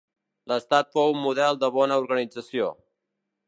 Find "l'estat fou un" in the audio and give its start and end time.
0.51-1.21